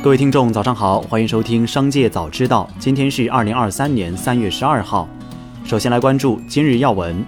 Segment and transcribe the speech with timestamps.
[0.00, 2.70] 各位听众，早上好，欢迎收听《商界早知道》。
[2.78, 5.08] 今天是二零二三年三月十二号。
[5.64, 7.24] 首先来关注今日要闻。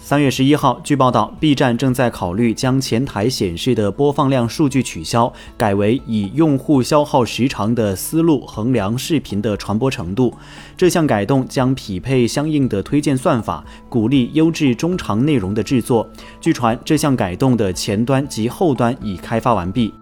[0.00, 10.34] 三月十一号，据报道，B 站正在考虑将前台显示的播放量数据取消，改为以用户消耗时长的思路衡量视频的传播程度。
[10.76, 16.10] 这项改动将匹配相应的推荐算法，鼓励优质中长内容的制作。
[16.40, 19.94] 据传，这项改动的前端及后端已开发完毕。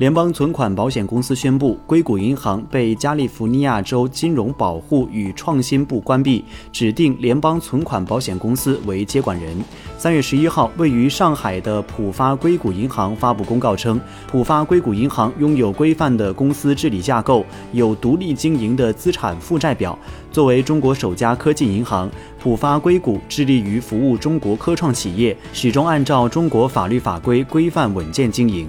[0.00, 9.54] 联邦存款保险公司宣布，硅谷银行被加利福尼亚州金融保护与创新部关闭，指定联邦存款保险公司为接管人。
[9.98, 19.98] 三月十一号，位于上海的浦发硅谷银行发布公告称，浦发硅谷银行拥有规范的公司治理架构，有独立经营的资产负债表。
[20.32, 22.10] 作为中国首家科技银行，
[22.42, 28.66] 浦发硅谷致力于服务中国科创企业，始终按照中国法律法规规范稳健经营。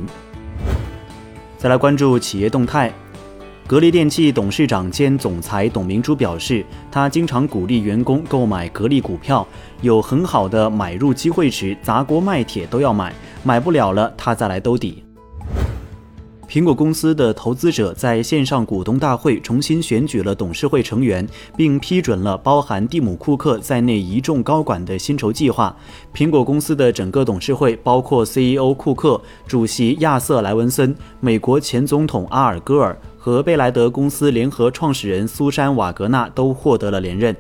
[1.62, 2.92] 再来关注企业动态，
[3.68, 9.46] 格力电器董事长兼总裁董明珠表示，他经常鼓励员工购买格力股票，
[9.82, 13.14] 有很好的买入机会时，砸锅卖铁都要买，
[13.44, 15.01] 买不了了他再来兜底。
[16.52, 25.74] 苹果公司的投资者在线上股东大会重新选举了董事会成员，并批准了包含蒂姆·库克在内一众高管的薪酬计划。
[26.14, 37.34] 苹果公司的整个董事会包括 CEO 库克、主席亚瑟·莱文森、美国前总统阿尔戈尔和贝莱德公司联合创始人苏珊·瓦格纳都获得了连任。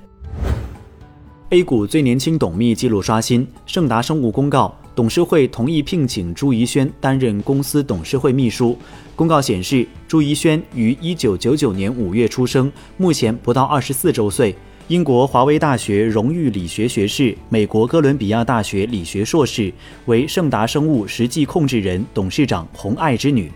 [1.49, 4.73] A 股最年轻董秘记录刷新，盛达生物公告。
[4.93, 8.77] 董事会同意聘请朱怡轩担任公司董事会秘书。
[9.15, 14.55] 公告显示，朱怡轩于一九九九年五月出生，目前不到二十四周岁。
[14.87, 19.71] 英国华威大学荣誉理学学士，美国哥伦比亚大学理学硕士，
[20.05, 23.49] 为盛达生物实际控制人、董事长洪爱之女。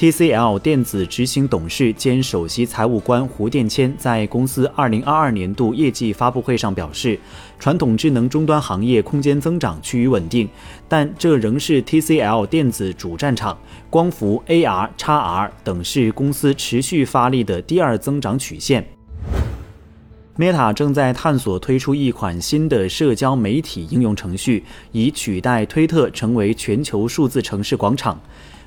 [0.00, 7.20] TCL 电子执行董事兼首席财务官胡殿谦在公司2022年度业绩发布会上表示，
[7.58, 10.48] 传统智能终端行业空间增长趋于稳定，
[10.88, 13.58] 但这仍是 TCL 电子主战场。
[13.90, 18.82] 光伏、AR、XR 等是公司持续发力的第二增长曲线。
[20.38, 28.18] Meta 正在探索推出一款新的社交媒体应用程序，以取代推特成为全球数字城市广场。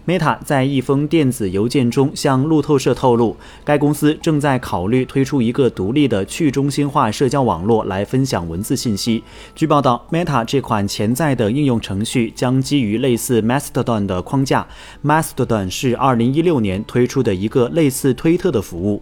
[0.06, 9.24] Meta 在一封电子邮件中向路透社透露，该公司正在考虑推出一个独立的去中心化社交网络来分享文字信息。
[9.56, 14.68] 据报道，Meta 这款潜在的应用程序将基于类似 Mastodon 的框架。
[15.06, 19.02] Mastodon 是2016年推出的一个类似推特的服务。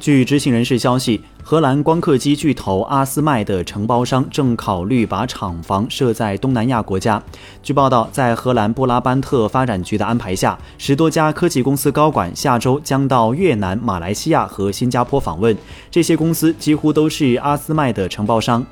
[0.00, 1.20] 据知情人士消息。
[1.42, 7.22] 荷兰光刻机巨头阿斯麦的承包商正考虑把厂房设在东南亚国家。
[7.62, 15.56] 据报道，在荷兰布拉班特发展局的安排下，十多家科技公司高管下周将到越南、马来西亚和新加坡访问。
[15.90, 18.62] 这些公司几乎都是阿斯麦的承包商。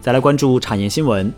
[0.00, 1.32] 再来关注产业新闻。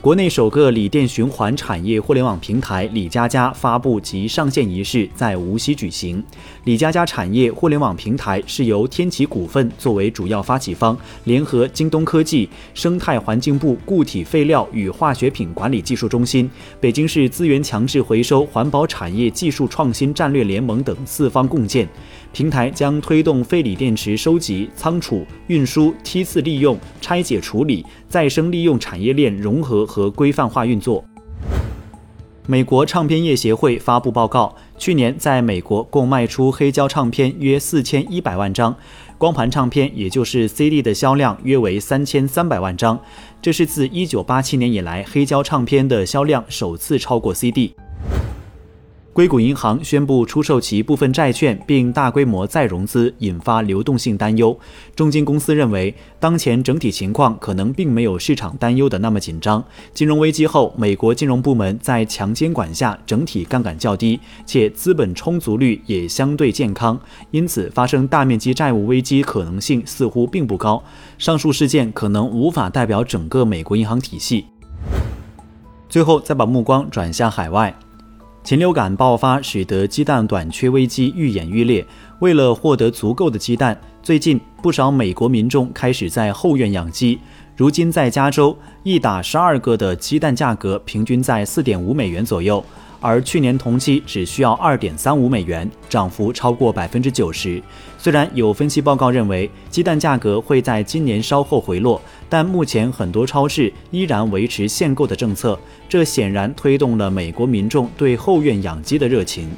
[0.00, 6.22] 国内首个锂电循环产业互联网平台“李佳佳”发布及上线仪式在无锡举行。
[6.62, 16.48] 李佳佳产业互联网平台是由天齐股份作为主要发起方，联合京东科技、生态环境部固体废料与化学品管理技术中心、
[16.80, 21.88] 北京市资源强制回收环保产业技术创新战略联盟等四方共建。
[22.32, 31.04] 平台将推动废锂电池收集、仓储、运输、梯次利用、拆解处理、再生利用产业链融合和规范化运作。
[32.46, 38.74] 美国唱片业协会发布报告，去年在美国共卖出黑胶唱片约四千一百万张，
[39.18, 42.98] 光盘唱片也就是 CD 的销量约为三千三百万张，
[43.42, 47.74] 这是自一九八七年以来黑胶唱片的销量首次超过 CD。
[49.18, 54.56] 硅谷银行宣布出售其部分债券，并大规模再融资，引发流动性担忧。
[54.94, 59.64] 中金公司认为，当前整体情况可能并没有市场担忧的那么紧张。
[59.92, 66.96] 金融危机后，美国金融部门在强监管下，整体杠杆较低，且资本充足率也相对健康，
[67.32, 70.80] 因此发生大面积债务危机可能性似乎并不高。
[71.18, 74.46] 上述事件可能无法代表整个美国银行体系。
[75.88, 77.76] 最后，再把目光转向海外。
[78.42, 81.84] 禽流感爆发使得鸡蛋短缺危机愈演愈烈。
[82.20, 87.18] 为了获得足够的鸡蛋，最近不少美国民众开始在后院养鸡。
[87.56, 92.64] 如今，在加州，一打十二个的鸡蛋价格平均在四点五美元左右。
[93.00, 97.62] 而去年同期只需要二点三五美元，涨幅超过百分之九十。
[97.96, 105.58] 虽然有分析报告认为鸡蛋价格会在今年稍后回落，但目前很多超市依然维持限购的政策，
[105.88, 109.48] 这显然推动了美国民众对后院养鸡的热情。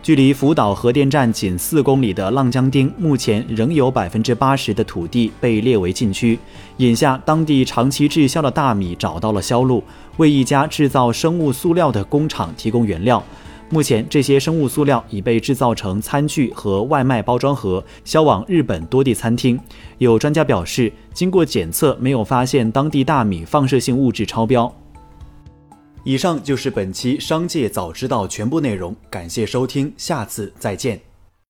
[0.00, 6.38] 距离福岛核电站仅四公里的浪江町，目前仍有百分之八十的土地被列为禁区。
[6.78, 9.84] 眼下，当地长期滞销的大米找到了销路，
[10.16, 13.22] 为一家制造生物塑料的工厂提供原料。
[13.70, 19.60] 目前，这些生物塑料已被制造成餐具和外卖包装盒，销往日本多地餐厅。
[19.98, 24.74] 有专家表示，经过检测，没有发现当地大米放射性物质超标。
[26.02, 30.98] 以上就是本期《商界早知道》全部内容，感谢收听，下次再见。